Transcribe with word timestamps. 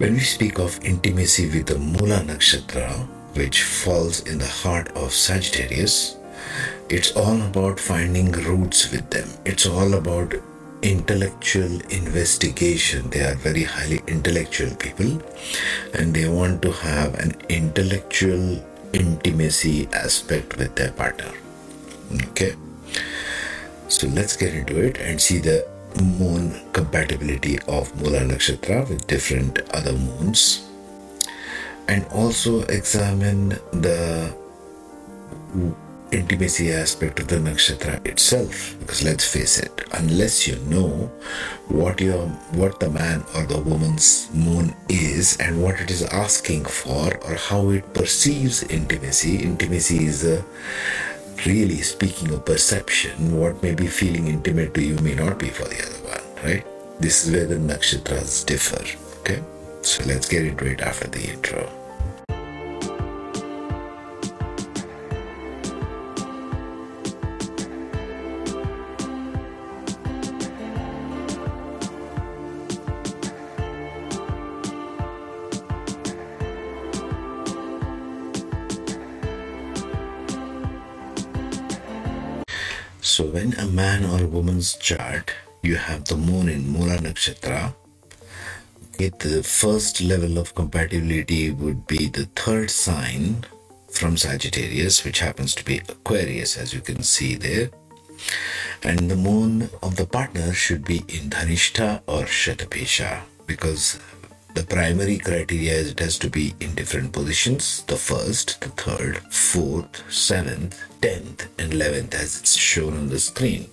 When 0.00 0.14
we 0.14 0.20
speak 0.20 0.58
of 0.58 0.82
intimacy 0.82 1.50
with 1.50 1.66
the 1.66 1.78
Mula 1.78 2.20
Nakshatra, 2.20 3.06
which 3.34 3.64
falls 3.64 4.20
in 4.20 4.38
the 4.38 4.46
heart 4.46 4.88
of 4.96 5.12
Sagittarius, 5.12 6.16
it's 6.88 7.14
all 7.14 7.42
about 7.42 7.78
finding 7.78 8.32
roots 8.32 8.90
with 8.90 9.10
them. 9.10 9.28
It's 9.44 9.66
all 9.66 9.92
about 9.92 10.36
intellectual 10.80 11.82
investigation. 11.90 13.10
They 13.10 13.20
are 13.20 13.34
very 13.34 13.62
highly 13.62 14.00
intellectual 14.06 14.74
people 14.76 15.20
and 15.92 16.14
they 16.14 16.26
want 16.26 16.62
to 16.62 16.72
have 16.72 17.12
an 17.16 17.36
intellectual 17.50 18.64
intimacy 18.94 19.86
aspect 19.92 20.56
with 20.56 20.76
their 20.76 20.92
partner. 20.92 21.30
Okay, 22.30 22.54
so 23.88 24.06
let's 24.06 24.34
get 24.34 24.54
into 24.54 24.80
it 24.80 24.96
and 24.96 25.20
see 25.20 25.40
the 25.40 25.68
moon 26.02 26.60
compatibility 26.72 27.58
of 27.68 27.94
Mula 28.00 28.20
Nakshatra 28.20 28.88
with 28.88 29.06
different 29.06 29.58
other 29.70 29.92
moons. 29.92 30.66
And 31.88 32.06
also 32.12 32.62
examine 32.62 33.50
the 33.72 34.34
intimacy 36.12 36.72
aspect 36.72 37.20
of 37.20 37.28
the 37.28 37.36
nakshatra 37.36 38.04
itself 38.06 38.74
because 38.80 39.02
let's 39.04 39.32
face 39.32 39.58
it 39.58 39.86
unless 39.92 40.46
you 40.46 40.56
know 40.66 40.88
what 41.68 42.00
your 42.00 42.26
what 42.58 42.80
the 42.80 42.90
man 42.90 43.24
or 43.36 43.44
the 43.44 43.60
woman's 43.60 44.28
moon 44.34 44.74
is 44.88 45.36
and 45.38 45.62
what 45.62 45.80
it 45.80 45.90
is 45.90 46.02
asking 46.02 46.64
for 46.64 47.16
or 47.24 47.34
how 47.34 47.70
it 47.70 47.94
perceives 47.94 48.62
intimacy 48.64 49.36
intimacy 49.42 50.04
is 50.06 50.24
a 50.24 50.44
really 51.46 51.80
speaking 51.82 52.32
of 52.32 52.44
perception, 52.44 53.38
what 53.38 53.62
may 53.62 53.74
be 53.74 53.86
feeling 53.86 54.28
intimate 54.28 54.74
to 54.74 54.82
you 54.82 54.96
may 54.96 55.14
not 55.14 55.38
be 55.38 55.48
for 55.48 55.64
the 55.64 55.82
other 55.82 56.08
one, 56.08 56.44
right? 56.44 56.66
This 57.00 57.26
is 57.26 57.32
where 57.32 57.46
the 57.46 57.56
nakshatras 57.56 58.44
differ. 58.44 58.82
Okay, 59.20 59.42
so 59.82 60.04
let's 60.04 60.28
get 60.28 60.44
into 60.44 60.66
it 60.66 60.80
after 60.80 61.08
the 61.08 61.30
intro. 61.30 61.79
So 83.20 83.26
when 83.26 83.52
a 83.58 83.66
man 83.66 84.06
or 84.06 84.24
a 84.24 84.26
woman's 84.26 84.76
chart, 84.76 85.30
you 85.62 85.76
have 85.76 86.06
the 86.06 86.16
moon 86.16 86.48
in 86.48 86.66
Mula 86.72 86.96
Nakshatra. 87.04 87.74
The 88.96 89.42
first 89.42 90.00
level 90.00 90.38
of 90.38 90.54
compatibility 90.54 91.50
would 91.50 91.86
be 91.86 92.08
the 92.08 92.24
third 92.34 92.70
sign 92.70 93.44
from 93.90 94.16
Sagittarius, 94.16 95.04
which 95.04 95.18
happens 95.18 95.54
to 95.56 95.64
be 95.66 95.82
Aquarius, 95.86 96.56
as 96.56 96.72
you 96.72 96.80
can 96.80 97.02
see 97.02 97.34
there. 97.34 97.68
And 98.82 99.10
the 99.10 99.16
moon 99.16 99.68
of 99.82 99.96
the 99.96 100.06
partner 100.06 100.54
should 100.54 100.86
be 100.86 101.04
in 101.08 101.28
Dhanishta 101.28 102.00
or 102.06 102.22
Shatabhisha 102.22 103.20
because 103.46 104.00
the 104.54 104.64
primary 104.64 105.18
criteria 105.18 105.74
is 105.74 105.90
it 105.90 106.00
has 106.00 106.18
to 106.20 106.30
be 106.30 106.54
in 106.58 106.74
different 106.74 107.12
positions 107.12 107.82
the 107.82 107.96
first, 107.96 108.62
the 108.62 108.70
third, 108.70 109.18
fourth, 109.30 110.10
seventh, 110.10 110.89
tenth, 111.00 111.48
and 111.58 111.72
eleventh 111.72 112.14
as 112.14 112.38
it's 112.40 112.56
shown 112.56 112.96
on 112.96 113.08
the 113.08 113.18
screen. 113.18 113.68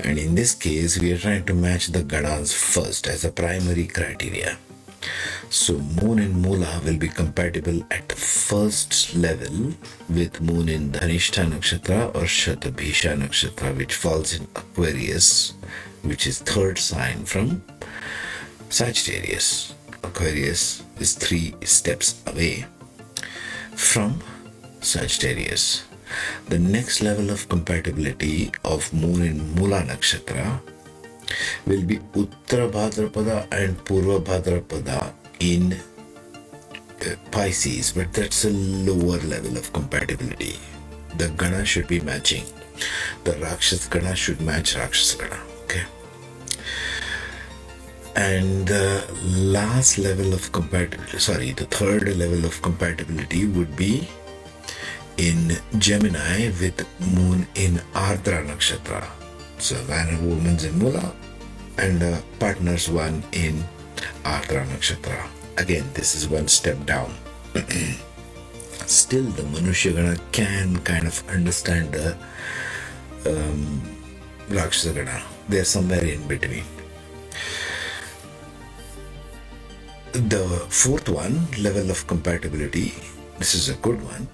And 0.00 0.18
in 0.18 0.34
this 0.34 0.54
case, 0.54 0.98
we 0.98 1.12
are 1.12 1.18
trying 1.18 1.44
to 1.46 1.54
match 1.54 1.88
the 1.88 2.02
Ganas 2.02 2.52
first 2.52 3.06
as 3.06 3.24
a 3.24 3.30
primary 3.30 3.86
criteria. 3.86 4.58
So 5.50 5.78
Moon 5.78 6.18
in 6.18 6.40
Mula 6.40 6.80
will 6.84 6.96
be 6.96 7.08
compatible 7.08 7.82
at 7.90 8.08
the 8.08 8.16
first 8.16 9.14
level 9.14 9.74
with 10.08 10.40
Moon 10.40 10.68
in 10.68 10.92
Dhanishta 10.92 11.44
Nakshatra 11.44 12.14
or 12.14 12.22
Shatabhisha 12.22 13.16
Nakshatra, 13.18 13.76
which 13.76 13.94
falls 13.94 14.32
in 14.34 14.44
Aquarius, 14.56 15.52
which 16.02 16.26
is 16.26 16.38
third 16.38 16.78
sign 16.78 17.24
from 17.24 17.62
Sagittarius. 18.70 19.74
Aquarius 20.02 20.82
is 20.98 21.14
three 21.14 21.54
steps 21.62 22.22
away 22.26 22.64
from 23.74 24.20
Sagittarius. 24.80 25.84
The 26.48 26.58
next 26.58 27.02
level 27.02 27.30
of 27.30 27.48
compatibility 27.48 28.52
of 28.64 28.92
Moon 28.92 29.22
in 29.22 29.54
Mula 29.54 29.82
Nakshatra 29.82 30.60
will 31.66 31.82
be 31.82 31.98
Uttara 32.14 32.70
Bhadrapada 32.70 33.46
and 33.52 33.76
Purva 33.84 34.20
Bhadrapada 34.20 35.12
in 35.40 35.72
uh, 35.72 37.16
Pisces, 37.30 37.92
but 37.92 38.12
that's 38.12 38.44
a 38.44 38.50
lower 38.50 39.18
level 39.20 39.56
of 39.56 39.72
compatibility. 39.72 40.58
The 41.16 41.28
Gana 41.30 41.64
should 41.64 41.88
be 41.88 42.00
matching. 42.00 42.44
The 43.24 43.32
Rakshas 43.38 43.88
Gana 43.88 44.14
should 44.14 44.40
match 44.40 44.76
Rakshas 44.76 45.14
Gana. 45.14 45.40
Okay 45.64 45.84
and 48.14 48.66
the 48.66 49.02
last 49.24 49.96
level 49.96 50.34
of 50.34 50.52
compatibility 50.52 51.18
sorry 51.18 51.52
the 51.52 51.64
third 51.64 52.14
level 52.16 52.44
of 52.44 52.60
compatibility 52.60 53.46
would 53.46 53.74
be 53.74 54.06
in 55.16 55.56
gemini 55.78 56.50
with 56.60 56.86
moon 57.14 57.46
in 57.54 57.80
ardra 57.94 58.44
nakshatra. 58.46 59.04
So 59.58 59.76
man 59.88 60.08
and 60.08 60.28
woman's 60.28 60.64
in 60.64 60.78
mula 60.78 61.12
and 61.78 62.00
the 62.00 62.22
partners 62.38 62.88
one 62.88 63.22
in 63.32 63.64
ardra 64.24 64.66
nakshatra. 64.66 65.28
Again 65.58 65.84
this 65.94 66.14
is 66.14 66.28
one 66.28 66.48
step 66.48 66.84
down. 66.86 67.14
Still 68.86 69.24
the 69.24 69.42
manushya 69.42 70.18
can 70.32 70.78
kind 70.80 71.06
of 71.06 71.22
understand 71.28 71.92
the 71.92 72.16
um, 73.26 73.80
rakshasa 74.48 75.22
they're 75.48 75.64
somewhere 75.64 76.04
in 76.04 76.26
between. 76.26 76.64
The 80.12 80.44
fourth 80.68 81.08
one, 81.08 81.46
level 81.58 81.90
of 81.90 82.06
compatibility, 82.06 82.94
this 83.38 83.54
is 83.54 83.70
a 83.70 83.74
good 83.76 84.02
one, 84.02 84.28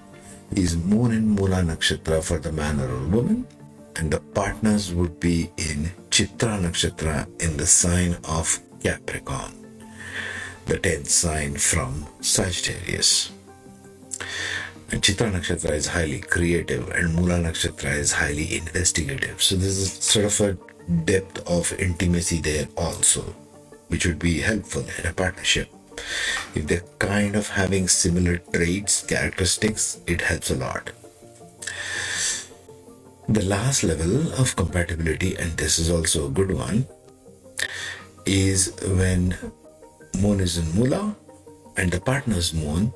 is 0.51 0.77
Moon 0.77 1.11
in 1.11 1.29
Mula 1.29 1.57
Nakshatra 1.57 2.23
for 2.23 2.39
the 2.39 2.51
man 2.51 2.79
or 2.79 3.07
woman, 3.07 3.47
and 3.95 4.11
the 4.11 4.19
partners 4.19 4.93
would 4.93 5.19
be 5.19 5.51
in 5.57 5.91
Chitra 6.09 6.59
Nakshatra 6.61 7.27
in 7.41 7.57
the 7.57 7.65
sign 7.65 8.17
of 8.23 8.59
Capricorn, 8.83 9.53
the 10.65 10.77
10th 10.79 11.07
sign 11.07 11.55
from 11.55 12.05
Sagittarius. 12.21 13.31
And 14.91 15.01
Chitra 15.01 15.31
Nakshatra 15.31 15.71
is 15.71 15.87
highly 15.87 16.19
creative, 16.19 16.89
and 16.89 17.13
Mula 17.15 17.39
Nakshatra 17.39 17.95
is 17.95 18.11
highly 18.11 18.57
investigative. 18.57 19.41
So, 19.41 19.55
there's 19.55 19.91
sort 20.03 20.25
of 20.25 20.41
a 20.41 20.57
depth 21.05 21.47
of 21.47 21.71
intimacy 21.79 22.41
there 22.41 22.67
also 22.75 23.35
which 23.89 24.05
would 24.05 24.19
be 24.19 24.39
helpful 24.39 24.85
in 24.99 25.05
a 25.05 25.13
partnership. 25.13 25.69
If 26.55 26.67
they're 26.67 26.83
kind 26.99 27.35
of 27.35 27.49
having 27.49 27.87
similar 27.87 28.37
traits, 28.37 29.05
characteristics, 29.05 29.99
it 30.07 30.21
helps 30.21 30.49
a 30.51 30.55
lot. 30.55 30.91
The 33.27 33.43
last 33.45 33.83
level 33.83 34.33
of 34.33 34.55
compatibility, 34.55 35.35
and 35.35 35.51
this 35.57 35.77
is 35.77 35.89
also 35.89 36.27
a 36.27 36.31
good 36.31 36.51
one, 36.51 36.87
is 38.25 38.73
when 38.83 39.37
moon 40.19 40.39
is 40.39 40.57
in 40.57 40.73
Mula 40.75 41.15
and 41.77 41.91
the 41.91 42.01
partner's 42.01 42.53
moon 42.53 42.93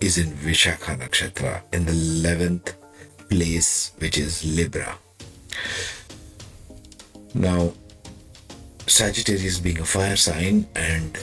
is 0.00 0.18
in 0.18 0.32
Vishakha 0.32 0.98
Nakshatra 0.98 1.62
in 1.72 1.84
the 1.84 1.92
11th 1.92 2.74
place, 3.28 3.92
which 3.98 4.18
is 4.18 4.44
Libra. 4.44 4.98
Now, 7.34 7.72
Sagittarius 8.86 9.60
being 9.60 9.78
a 9.78 9.84
fire 9.84 10.16
sign 10.16 10.66
and 10.74 11.16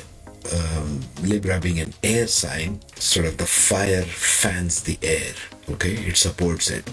um, 0.54 1.02
Libra 1.22 1.60
being 1.60 1.80
an 1.80 1.94
air 2.04 2.28
sign, 2.28 2.80
sort 2.96 3.26
of 3.26 3.38
the 3.38 3.46
fire 3.46 4.04
fans 4.04 4.84
the 4.84 4.98
air, 5.02 5.34
okay? 5.70 5.94
It 5.94 6.18
supports 6.18 6.70
it. 6.70 6.92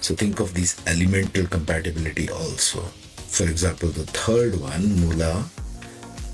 So 0.00 0.14
think 0.14 0.40
of 0.40 0.54
this 0.54 0.80
elemental 0.86 1.46
compatibility 1.46 2.30
also. 2.30 2.80
For 3.28 3.44
example, 3.44 3.88
the 3.90 4.06
third 4.06 4.60
one, 4.60 5.00
Mula, 5.00 5.44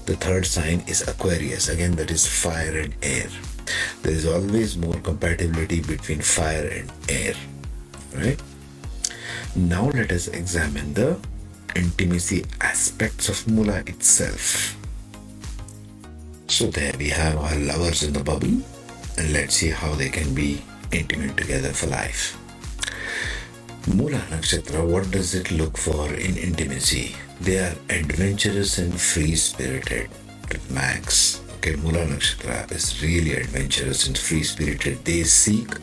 the 0.06 0.16
third 0.16 0.46
sign 0.46 0.84
is 0.86 1.06
Aquarius. 1.08 1.68
Again, 1.68 1.96
that 1.96 2.10
is 2.10 2.26
fire 2.26 2.78
and 2.78 2.94
air. 3.02 3.28
There 4.02 4.12
is 4.12 4.26
always 4.26 4.76
more 4.76 5.00
compatibility 5.00 5.80
between 5.80 6.20
fire 6.20 6.68
and 6.68 6.92
air, 7.08 7.34
right? 8.14 8.40
Now 9.56 9.88
let 9.88 10.12
us 10.12 10.28
examine 10.28 10.92
the 10.94 11.18
intimacy 11.74 12.44
aspects 12.60 13.28
of 13.28 13.48
Mula 13.48 13.80
itself. 13.86 14.76
So 16.54 16.68
there 16.68 16.92
we 16.96 17.08
have 17.08 17.36
our 17.36 17.56
lovers 17.56 18.04
in 18.04 18.12
the 18.12 18.22
bubble 18.22 18.62
and 19.18 19.32
let's 19.32 19.56
see 19.56 19.70
how 19.70 19.92
they 19.96 20.08
can 20.08 20.36
be 20.36 20.62
intimate 20.92 21.36
together 21.36 21.70
for 21.70 21.88
life. 21.88 22.38
Mula 23.88 24.20
Nakshatra, 24.30 24.86
what 24.86 25.10
does 25.10 25.34
it 25.34 25.50
look 25.50 25.76
for 25.76 26.06
in 26.14 26.36
intimacy? 26.36 27.16
They 27.40 27.58
are 27.58 27.74
adventurous 27.90 28.78
and 28.78 28.94
free 28.94 29.34
spirited 29.34 30.10
to 30.50 30.60
max. 30.72 31.42
Okay, 31.56 31.74
Mula 31.74 32.06
Nakshatra 32.06 32.70
is 32.70 33.02
really 33.02 33.34
adventurous 33.34 34.06
and 34.06 34.16
free 34.16 34.44
spirited. 34.44 35.04
They 35.04 35.24
seek 35.24 35.74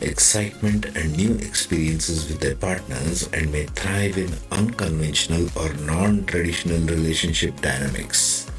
excitement 0.00 0.86
and 0.96 1.16
new 1.16 1.36
experiences 1.36 2.28
with 2.28 2.40
their 2.40 2.56
partners 2.56 3.28
and 3.32 3.52
may 3.52 3.66
thrive 3.66 4.18
in 4.18 4.34
unconventional 4.50 5.48
or 5.54 5.72
non 5.74 6.26
traditional 6.26 6.80
relationship 6.88 7.60
dynamics. 7.60 8.50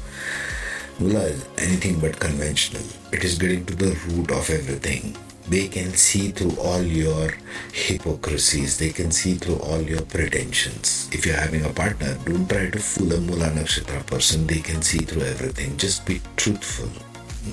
Mula 1.00 1.20
is 1.20 1.44
anything 1.56 1.98
but 1.98 2.20
conventional, 2.20 2.82
it 3.10 3.24
is 3.24 3.38
getting 3.38 3.64
to 3.64 3.74
the 3.74 3.98
root 4.08 4.30
of 4.30 4.50
everything. 4.50 5.16
They 5.48 5.66
can 5.66 5.94
see 5.94 6.30
through 6.30 6.60
all 6.60 6.82
your 6.82 7.32
hypocrisies. 7.72 8.78
They 8.78 8.90
can 8.90 9.10
see 9.10 9.34
through 9.34 9.56
all 9.56 9.80
your 9.80 10.02
pretensions. 10.02 11.08
If 11.10 11.24
you're 11.24 11.34
having 11.34 11.64
a 11.64 11.70
partner 11.70 12.16
don't 12.24 12.48
try 12.48 12.68
to 12.68 12.78
fool 12.78 13.14
a 13.14 13.20
mula 13.20 13.46
nakshatra 13.46 14.06
person. 14.06 14.46
They 14.46 14.60
can 14.60 14.82
see 14.82 14.98
through 14.98 15.22
everything. 15.22 15.76
Just 15.76 16.04
be 16.06 16.20
truthful 16.36 16.90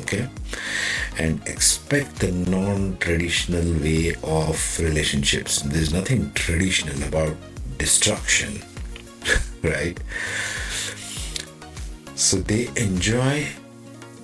okay? 0.01 0.27
And 1.17 1.41
expect 1.47 2.19
the 2.19 2.31
non-traditional 2.31 3.79
way 3.81 4.15
of 4.23 4.79
relationships. 4.79 5.61
There's 5.61 5.93
nothing 5.93 6.31
traditional 6.33 7.01
about 7.07 7.35
destruction 7.77 8.61
right 9.63 9.97
so 12.17 12.37
they 12.37 12.67
enjoy 12.75 13.45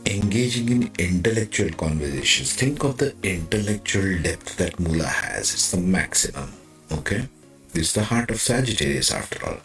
engaging 0.08 0.70
in 0.70 0.92
intellectual 0.98 1.70
conversations. 1.74 2.54
Think 2.54 2.84
of 2.84 2.98
the 2.98 3.16
intellectual 3.22 4.20
depth 4.20 4.58
that 4.58 4.80
Mula 4.80 5.06
has. 5.06 5.54
It's 5.54 5.72
the 5.72 5.78
maximum. 5.78 6.52
Okay? 6.92 7.28
It's 7.76 7.94
the 7.94 8.04
heart 8.04 8.32
of 8.32 8.42
Sagittarius 8.42 9.12
after 9.14 9.46
all. 9.46 9.58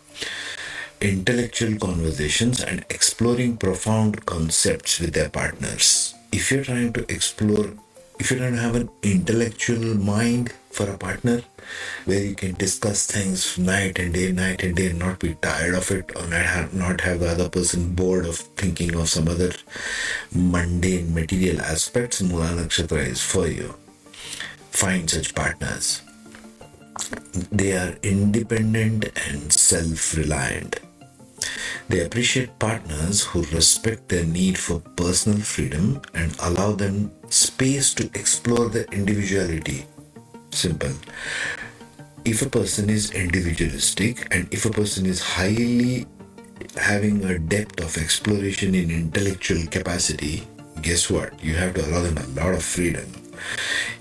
Intellectual 1.00 1.78
conversations 1.78 2.60
and 2.60 2.84
exploring 2.90 3.56
profound 3.56 4.26
concepts 4.26 5.00
with 5.00 5.14
their 5.14 5.30
partners. 5.30 6.14
If 6.30 6.52
you're 6.52 6.64
trying 6.64 6.92
to 6.94 7.10
explore, 7.10 7.72
if 8.20 8.28
trying 8.28 8.52
to 8.52 8.60
have 8.60 8.74
an 8.74 8.90
intellectual 9.02 9.94
mind 9.96 10.52
for 10.78 10.88
a 10.90 10.96
partner, 10.96 11.42
where 12.04 12.22
you 12.22 12.36
can 12.36 12.54
discuss 12.54 13.06
things 13.06 13.58
night 13.58 13.98
and 13.98 14.14
day, 14.14 14.30
night 14.30 14.62
and 14.62 14.76
day, 14.76 14.90
and 14.90 15.00
not 15.00 15.18
be 15.18 15.34
tired 15.42 15.74
of 15.74 15.90
it, 15.90 16.12
or 16.14 16.24
not 16.28 16.46
have, 16.46 16.72
not 16.72 17.00
have 17.00 17.18
the 17.18 17.28
other 17.28 17.48
person 17.48 17.94
bored 17.96 18.24
of 18.24 18.36
thinking 18.62 18.94
of 18.94 19.08
some 19.08 19.26
other 19.26 19.50
mundane 20.32 21.12
material 21.12 21.60
aspects. 21.60 22.22
Mula 22.22 22.50
Nakshatra 22.58 23.04
is 23.08 23.20
for 23.20 23.48
you. 23.48 23.74
Find 24.70 25.10
such 25.10 25.34
partners. 25.34 26.02
They 27.50 27.72
are 27.72 27.98
independent 28.04 29.10
and 29.26 29.52
self 29.52 30.16
reliant. 30.16 30.78
They 31.88 32.04
appreciate 32.04 32.58
partners 32.60 33.24
who 33.24 33.42
respect 33.46 34.08
their 34.10 34.24
need 34.24 34.58
for 34.58 34.78
personal 34.94 35.40
freedom 35.40 36.02
and 36.14 36.36
allow 36.40 36.72
them 36.72 37.10
space 37.30 37.94
to 37.94 38.04
explore 38.14 38.68
their 38.68 38.86
individuality. 38.92 39.86
Simple 40.50 40.92
if 42.28 42.42
a 42.42 42.50
person 42.50 42.90
is 42.90 43.10
individualistic 43.12 44.26
and 44.34 44.52
if 44.52 44.66
a 44.66 44.70
person 44.70 45.06
is 45.06 45.22
highly 45.22 46.06
having 46.76 47.24
a 47.24 47.38
depth 47.38 47.80
of 47.80 47.96
exploration 47.96 48.74
in 48.74 48.90
intellectual 48.90 49.66
capacity, 49.68 50.46
guess 50.82 51.08
what? 51.08 51.42
You 51.42 51.54
have 51.54 51.72
to 51.74 51.86
allow 51.86 52.02
them 52.02 52.18
a 52.18 52.26
lot 52.40 52.54
of 52.54 52.62
freedom. 52.62 53.06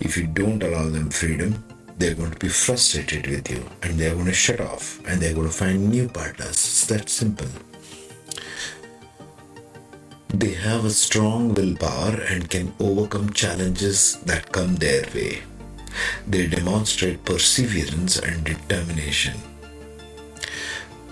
If 0.02 0.18
you 0.18 0.28
don't 0.28 0.62
allow 0.62 0.90
them 0.90 1.10
freedom, 1.10 1.64
they're 1.98 2.16
going 2.16 2.32
to 2.32 2.40
be 2.40 2.50
frustrated 2.50 3.28
with 3.28 3.50
you 3.50 3.64
and 3.82 3.98
they're 3.98 4.14
going 4.14 4.26
to 4.26 4.34
shut 4.34 4.60
off 4.60 5.00
and 5.08 5.22
they're 5.22 5.34
going 5.34 5.48
to 5.48 5.54
find 5.54 5.90
new 5.90 6.10
partners. 6.10 6.50
It's 6.50 6.86
that 6.88 7.10
simple. 7.10 7.48
They 10.30 10.54
have 10.54 10.84
a 10.84 10.92
strong 10.92 11.54
willpower 11.54 12.20
and 12.30 12.50
can 12.50 12.74
overcome 12.80 13.32
challenges 13.32 14.18
that 14.26 14.52
come 14.52 14.76
their 14.76 15.04
way. 15.16 15.44
They 16.28 16.48
demonstrate 16.48 17.24
perseverance 17.26 18.20
and 18.20 18.44
determination. 18.44 19.36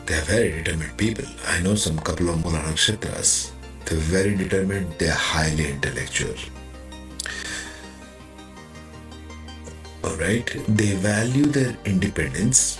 They 0.06 0.16
are 0.16 0.22
very 0.22 0.64
determined 0.64 0.98
people. 0.98 1.26
I 1.48 1.62
know 1.62 1.76
some 1.76 1.98
couple 2.00 2.30
of 2.30 2.44
Mula 2.44 2.60
Nakshatras. 2.60 3.52
They're 3.86 3.98
very 4.00 4.36
determined, 4.36 4.94
they're 4.98 5.14
highly 5.14 5.72
intellectual. 5.72 6.36
Alright, 10.04 10.46
they 10.68 10.96
value 10.96 11.46
their 11.46 11.76
independence 11.86 12.80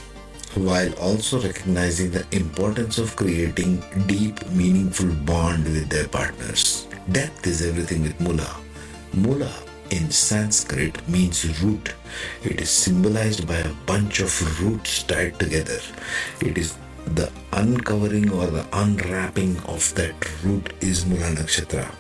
while 0.56 0.94
also 0.94 1.42
recognizing 1.42 2.12
the 2.12 2.26
importance 2.32 2.98
of 2.98 3.16
creating 3.16 3.84
deep, 4.08 4.46
meaningful 4.52 5.12
bond 5.26 5.66
with 5.66 5.90
their 5.90 6.08
partners. 6.08 6.88
Depth 7.12 7.46
is 7.46 7.62
everything 7.66 8.04
with 8.04 8.20
Mula. 8.22 8.56
Mula 9.14 9.52
in 9.90 10.12
Sanskrit 10.12 11.08
means 11.08 11.62
root. 11.62 11.94
It 12.44 12.62
is 12.62 12.70
symbolized 12.70 13.48
by 13.48 13.58
a 13.58 13.74
bunch 13.86 14.20
of 14.20 14.62
roots 14.62 15.04
tied 15.04 15.40
together. 15.40 15.80
It 16.42 16.58
is 16.58 16.78
the 17.08 17.32
uncovering 17.54 18.32
or 18.32 18.48
the 18.48 18.66
unwrapping 18.74 19.58
of 19.68 19.94
that 19.96 20.16
root 20.44 20.74
is 20.82 21.06
Mula 21.06 21.36
Nakshatra. 21.36 21.94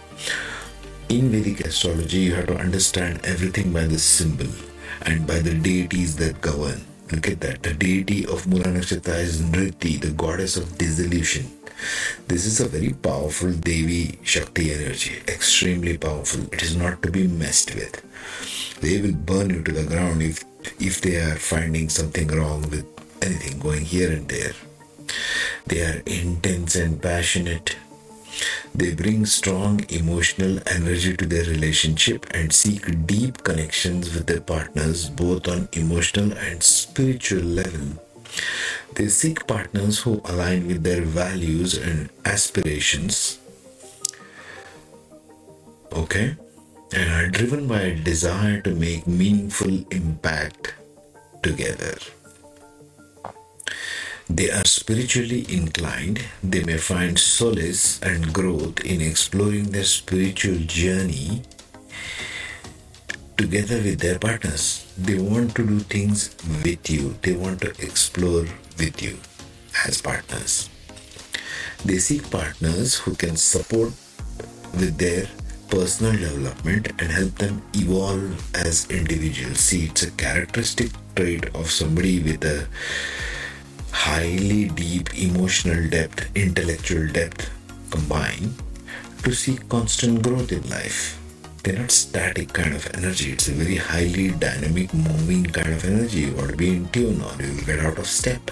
In 1.10 1.30
Vedic 1.30 1.62
astrology, 1.62 2.18
you 2.20 2.36
have 2.36 2.48
to 2.48 2.58
understand 2.58 3.22
everything 3.24 3.72
by 3.72 3.86
the 3.86 4.00
symbol 4.00 4.48
and 5.04 5.28
by 5.28 5.40
the 5.40 5.54
deities 5.54 6.16
that 6.18 6.42
govern. 6.42 6.84
Look 7.12 7.28
at 7.28 7.40
that. 7.42 7.62
The 7.62 7.74
deity 7.74 8.26
of 8.26 8.48
Mula 8.48 8.66
Nakshatra 8.66 9.20
is 9.20 9.42
Nriti, 9.42 10.02
the 10.02 10.12
goddess 10.12 10.58
of 10.58 10.78
dissolution. 10.78 11.46
This 12.28 12.46
is 12.46 12.60
a 12.60 12.68
very 12.68 12.94
powerful 12.94 13.52
Devi 13.52 14.20
Shakti 14.24 14.74
energy, 14.74 15.22
extremely 15.28 15.98
powerful. 15.98 16.44
It 16.52 16.64
is 16.64 16.76
not 16.76 17.02
to 17.04 17.12
be 17.12 17.28
messed 17.28 17.76
with. 17.76 18.02
They 18.82 19.02
will 19.02 19.14
burn 19.14 19.50
you 19.50 19.64
to 19.64 19.72
the 19.72 19.84
ground 19.84 20.22
if 20.22 20.44
if 20.80 21.02
they 21.02 21.18
are 21.18 21.36
finding 21.36 21.90
something 21.90 22.28
wrong 22.28 22.62
with 22.70 22.86
anything 23.22 23.60
going 23.60 23.86
here 23.86 24.12
and 24.12 24.28
there. 24.28 24.54
They 25.68 25.82
are 25.82 26.02
intense 26.06 26.76
and 26.76 27.02
passionate. 27.02 27.76
They 28.74 28.94
bring 28.94 29.26
strong 29.26 29.86
emotional 29.90 30.60
energy 30.68 31.16
to 31.18 31.26
their 31.26 31.46
relationship 31.46 32.26
and 32.32 32.52
seek 32.52 33.08
deep 33.08 33.44
connections 33.44 34.14
with 34.14 34.28
their 34.28 34.42
partners 34.42 35.10
both 35.10 35.48
on 35.48 35.70
emotional 35.74 36.34
and 36.34 36.62
spiritual 36.62 37.44
level. 37.44 38.05
They 38.96 39.08
seek 39.08 39.48
partners 39.48 40.00
who 40.00 40.22
align 40.26 40.68
with 40.68 40.84
their 40.84 41.02
values 41.02 41.78
and 41.78 42.10
aspirations. 42.24 43.40
Okay? 45.92 46.36
And 46.94 47.12
are 47.12 47.28
driven 47.28 47.68
by 47.68 47.82
a 47.82 47.96
desire 47.96 48.62
to 48.62 48.74
make 48.74 49.08
meaningful 49.08 49.84
impact 49.92 50.76
together. 51.44 51.98
They 54.30 54.50
are 54.50 54.66
spiritually 54.66 55.46
inclined. 55.50 56.24
They 56.42 56.64
may 56.64 56.78
find 56.78 57.20
solace 57.20 58.02
and 58.02 58.34
growth 58.34 58.80
in 58.82 59.02
exploring 59.02 59.72
their 59.72 59.84
spiritual 59.84 60.58
journey 60.66 61.44
together 63.38 63.78
with 63.78 64.00
their 64.00 64.20
partners. 64.20 64.86
They 64.98 65.20
want 65.20 65.56
to 65.56 65.66
do 65.66 65.80
things 65.80 66.36
with 66.64 66.90
you, 66.90 67.16
they 67.22 67.34
want 67.34 67.62
to 67.62 67.70
explore 67.80 68.46
with 68.78 69.02
you 69.02 69.18
as 69.86 70.02
partners. 70.02 70.70
They 71.84 71.98
seek 71.98 72.30
partners 72.32 72.96
who 72.96 73.16
can 73.16 73.36
support 73.36 73.94
with 74.74 74.98
their 74.98 75.28
personal 75.70 76.14
development 76.14 76.90
and 77.00 77.12
help 77.12 77.36
them 77.36 77.62
evolve 77.74 78.56
as 78.56 78.90
individuals. 78.90 79.60
See, 79.60 79.86
it's 79.86 80.04
a 80.04 80.12
characteristic 80.12 80.92
trait 81.16 81.54
of 81.56 81.70
somebody 81.72 82.22
with 82.22 82.44
a 82.44 82.68
highly 83.92 84.70
deep 84.70 85.18
emotional 85.18 85.90
depth, 85.90 86.36
intellectual 86.36 87.08
depth 87.08 87.50
combined 87.90 88.54
to 89.24 89.34
seek 89.34 89.68
constant 89.70 90.22
growth 90.22 90.52
in 90.52 90.68
life 90.70 91.20
they're 91.66 91.80
not 91.80 91.90
static 91.90 92.54
kind 92.54 92.76
of 92.76 92.88
energy. 92.94 93.32
It's 93.32 93.48
a 93.48 93.52
very 93.52 93.78
highly 93.78 94.30
dynamic, 94.30 94.94
moving 94.94 95.46
kind 95.46 95.74
of 95.74 95.84
energy. 95.84 96.20
You 96.20 96.36
want 96.36 96.52
to 96.52 96.56
be 96.56 96.76
in 96.76 96.88
tune 96.90 97.20
or 97.24 97.34
you 97.42 97.56
will 97.56 97.66
get 97.66 97.80
out 97.80 97.98
of 97.98 98.06
step. 98.06 98.52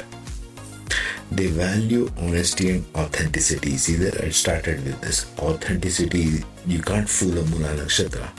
They 1.31 1.45
value 1.45 2.09
honesty 2.17 2.71
and 2.71 2.85
authenticity. 2.95 3.77
See 3.77 3.97
that 3.97 4.23
I 4.23 4.29
started 4.29 4.83
with 4.83 4.99
this 5.01 5.31
authenticity. 5.37 6.43
You 6.65 6.81
can't 6.81 7.07
fool 7.07 7.37
a 7.37 7.43
Mula 7.45 7.75
Nakshatra. 7.75 8.31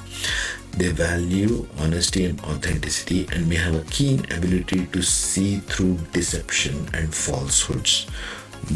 They 0.73 0.89
value 0.89 1.69
honesty 1.79 2.25
and 2.25 2.41
authenticity 2.41 3.29
and 3.31 3.49
may 3.49 3.57
have 3.57 3.77
a 3.77 3.85
keen 3.93 4.25
ability 4.33 4.87
to 4.87 5.03
see 5.03 5.59
through 5.59 5.99
deception 6.13 6.89
and 6.95 7.15
falsehoods. 7.15 8.09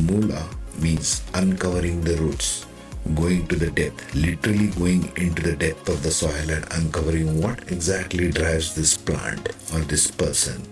Mula 0.07 0.49
means 0.79 1.23
uncovering 1.35 2.03
the 2.03 2.17
roots 2.19 2.68
going 3.15 3.47
to 3.49 3.57
the 3.57 3.71
depth, 3.71 4.15
literally 4.15 4.69
going 4.69 5.13
into 5.17 5.43
the 5.43 5.57
depth 5.57 5.89
of 5.89 6.03
the 6.03 6.11
soil 6.11 6.51
and 6.51 6.67
uncovering 6.73 7.41
what 7.41 7.71
exactly 7.73 8.31
drives 8.31 8.75
this 8.75 8.97
plant 8.97 9.49
or 9.73 9.81
this 9.81 10.11
person. 10.11 10.63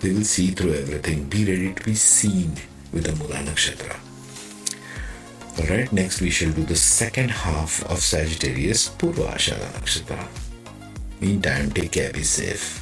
They 0.00 0.12
will 0.12 0.24
see 0.24 0.50
through 0.50 0.74
everything. 0.74 1.24
Be 1.24 1.44
ready 1.44 1.74
to 1.74 1.84
be 1.84 1.94
seen 1.94 2.56
with 2.92 3.04
the 3.04 3.14
Mula 3.16 3.36
Nakshatra. 3.36 3.96
Alright, 5.60 5.92
next 5.92 6.20
we 6.20 6.30
shall 6.30 6.50
do 6.52 6.64
the 6.64 6.76
second 6.76 7.30
half 7.30 7.84
of 7.84 7.98
Sagittarius 8.00 8.88
Purva 8.88 9.34
Ashada 9.34 9.66
Nakshatra. 9.74 10.26
Meantime, 11.20 11.70
take 11.70 11.92
care, 11.92 12.12
be 12.12 12.22
safe. 12.22 12.81